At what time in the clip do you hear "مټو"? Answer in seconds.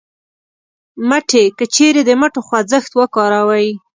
2.19-2.41